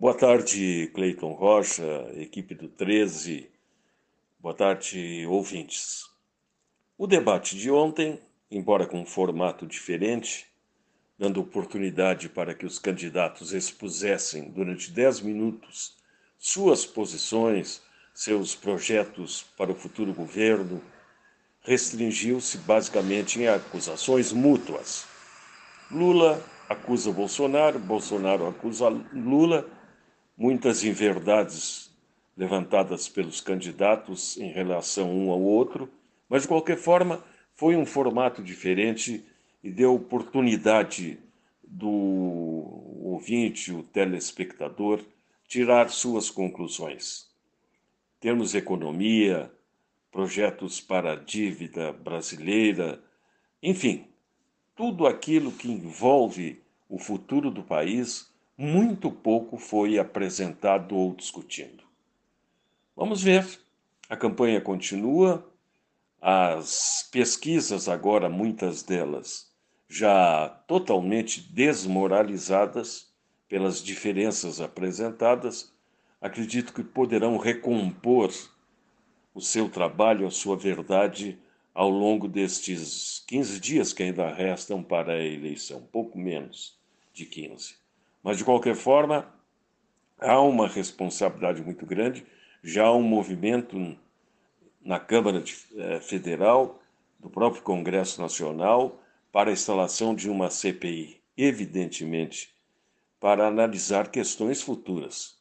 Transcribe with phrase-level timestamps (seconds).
[0.00, 3.50] Boa tarde, Cleiton Rocha, equipe do 13.
[4.38, 6.06] Boa tarde, ouvintes.
[6.96, 8.18] O debate de ontem,
[8.50, 10.46] embora com um formato diferente,
[11.18, 15.98] dando oportunidade para que os candidatos expusessem durante 10 minutos
[16.38, 17.82] suas posições,
[18.14, 20.82] seus projetos para o futuro governo,
[21.60, 25.04] restringiu-se basicamente em acusações mútuas.
[25.90, 29.78] Lula acusa Bolsonaro, Bolsonaro acusa Lula
[30.40, 31.94] muitas inverdades
[32.34, 35.92] levantadas pelos candidatos em relação um ao outro,
[36.30, 37.22] mas de qualquer forma
[37.54, 39.22] foi um formato diferente
[39.62, 41.18] e deu oportunidade
[41.62, 41.90] do
[43.02, 45.04] ouvinte, o telespectador,
[45.46, 47.28] tirar suas conclusões.
[48.18, 49.52] Termos economia,
[50.10, 52.98] projetos para a dívida brasileira,
[53.62, 54.06] enfim,
[54.74, 61.82] tudo aquilo que envolve o futuro do país muito pouco foi apresentado ou discutido.
[62.94, 63.58] Vamos ver.
[64.06, 65.50] A campanha continua,
[66.20, 69.50] as pesquisas, agora muitas delas
[69.88, 73.10] já totalmente desmoralizadas
[73.48, 75.72] pelas diferenças apresentadas,
[76.20, 78.30] acredito que poderão recompor
[79.34, 81.38] o seu trabalho, a sua verdade
[81.72, 86.78] ao longo destes 15 dias que ainda restam para a eleição, pouco menos
[87.14, 87.79] de 15.
[88.22, 89.26] Mas, de qualquer forma,
[90.18, 92.26] há uma responsabilidade muito grande,
[92.62, 93.96] já há um movimento
[94.82, 95.42] na Câmara
[95.76, 96.80] eh, Federal,
[97.18, 99.00] do próprio Congresso Nacional,
[99.32, 102.54] para a instalação de uma CPI, evidentemente,
[103.18, 105.38] para analisar questões futuras.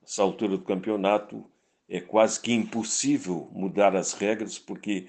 [0.00, 1.44] Nessa altura do campeonato,
[1.88, 5.08] é quase que impossível mudar as regras, porque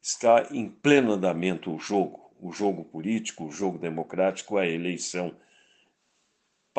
[0.00, 5.34] está em pleno andamento o jogo, o jogo político, o jogo democrático, a eleição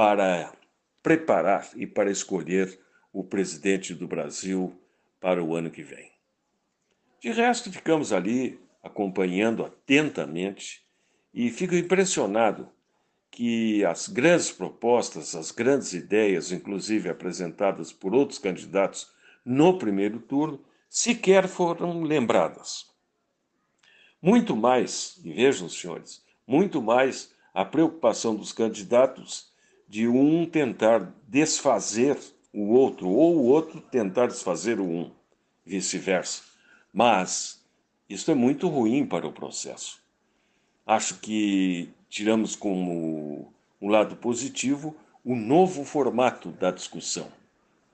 [0.01, 0.51] para
[1.03, 2.79] preparar e para escolher
[3.13, 4.75] o presidente do Brasil
[5.19, 6.11] para o ano que vem.
[7.19, 10.83] De resto, ficamos ali acompanhando atentamente
[11.31, 12.67] e fico impressionado
[13.29, 19.11] que as grandes propostas, as grandes ideias, inclusive apresentadas por outros candidatos
[19.45, 22.87] no primeiro turno, sequer foram lembradas.
[24.19, 29.50] Muito mais, e vejam, senhores, muito mais a preocupação dos candidatos
[29.91, 32.17] de um tentar desfazer
[32.53, 35.11] o outro, ou o outro tentar desfazer o um,
[35.65, 36.43] vice-versa.
[36.93, 37.61] Mas
[38.09, 40.01] isso é muito ruim para o processo.
[40.87, 47.27] Acho que tiramos como um lado positivo o novo formato da discussão.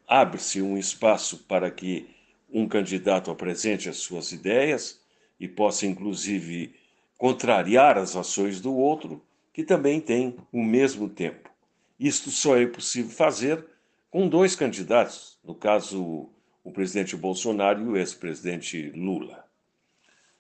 [0.08, 2.08] Abre-se um espaço para que
[2.54, 5.02] um candidato apresente as suas ideias
[5.40, 6.76] e possa, inclusive,
[7.18, 9.20] contrariar as ações do outro,
[9.52, 11.57] que também tem o mesmo tempo.
[12.00, 13.66] Isto só é possível fazer
[14.10, 16.30] com dois candidatos, no caso,
[16.64, 19.46] o presidente Bolsonaro e o ex-presidente Lula.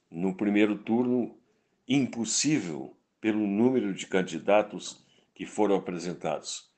[0.09, 1.35] No primeiro turno,
[1.87, 5.03] impossível pelo número de candidatos
[5.33, 6.69] que foram apresentados,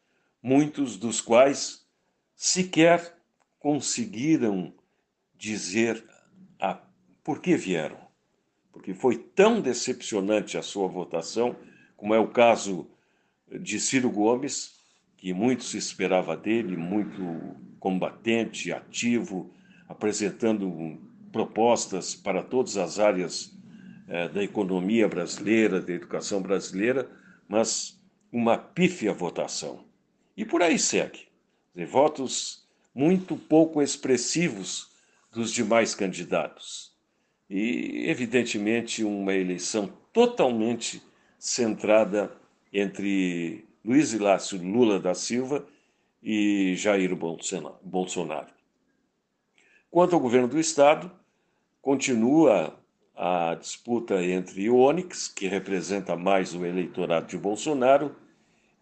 [0.41, 1.85] muitos dos quais
[2.35, 3.17] sequer
[3.59, 4.73] conseguiram
[5.35, 6.03] dizer
[6.59, 6.79] a
[7.23, 7.99] por que vieram.
[8.71, 11.55] Porque foi tão decepcionante a sua votação,
[11.97, 12.89] como é o caso
[13.51, 14.79] de Ciro Gomes,
[15.17, 19.51] que muito se esperava dele, muito combatente, ativo,
[19.87, 20.99] apresentando
[21.31, 23.51] propostas para todas as áreas
[24.07, 27.09] eh, da economia brasileira, da educação brasileira,
[27.47, 27.99] mas
[28.31, 29.83] uma pífia votação.
[30.35, 31.27] E por aí segue.
[31.89, 34.89] Votos muito pouco expressivos
[35.31, 36.91] dos demais candidatos.
[37.49, 41.01] E, evidentemente, uma eleição totalmente
[41.37, 42.31] centrada
[42.71, 45.65] entre Luiz Inácio Lula da Silva
[46.21, 48.53] e Jair Bolsonaro.
[49.89, 51.11] Quanto ao governo do Estado,
[51.81, 52.77] continua
[53.15, 58.15] a disputa entre Onyx, que representa mais o eleitorado de Bolsonaro,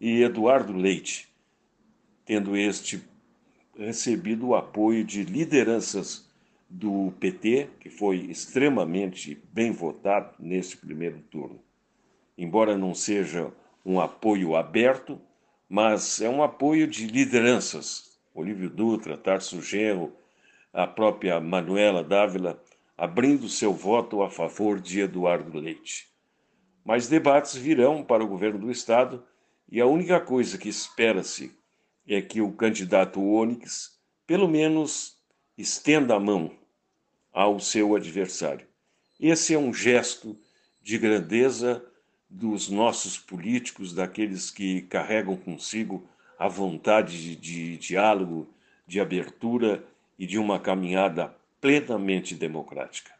[0.00, 1.28] e Eduardo Leite,
[2.24, 3.02] tendo este
[3.76, 6.28] recebido o apoio de lideranças
[6.68, 11.60] do PT, que foi extremamente bem votado neste primeiro turno.
[12.36, 13.52] Embora não seja
[13.88, 15.18] um apoio aberto,
[15.66, 18.18] mas é um apoio de lideranças.
[18.34, 20.14] Olívio Dutra, Tarso Genro,
[20.74, 22.62] a própria Manuela Dávila,
[22.98, 26.06] abrindo seu voto a favor de Eduardo Leite.
[26.84, 29.24] Mas debates virão para o governo do Estado
[29.70, 31.56] e a única coisa que espera-se
[32.06, 35.16] é que o candidato Onyx, pelo menos,
[35.56, 36.52] estenda a mão
[37.32, 38.66] ao seu adversário.
[39.18, 40.38] Esse é um gesto
[40.82, 41.82] de grandeza
[42.28, 46.06] dos nossos políticos, daqueles que carregam consigo
[46.38, 48.48] a vontade de, de diálogo,
[48.86, 49.84] de abertura
[50.18, 53.12] e de uma caminhada plenamente democrática.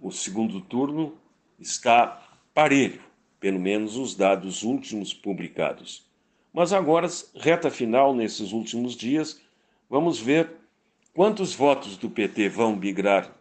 [0.00, 1.16] O segundo turno
[1.58, 3.02] está parelho,
[3.40, 6.06] pelo menos os dados últimos publicados.
[6.52, 9.40] Mas agora, reta final nesses últimos dias,
[9.88, 10.50] vamos ver
[11.14, 13.32] quantos votos do PT vão migrar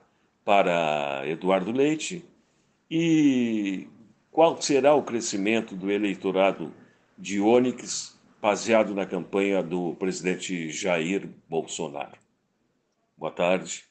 [0.44, 2.23] para Eduardo Leite
[2.89, 3.88] e
[4.38, 6.72] qual será o crescimento do eleitorado
[7.18, 12.19] de Onyx baseado na campanha do presidente Jair Bolsonaro.
[13.18, 13.86] Boa tarde.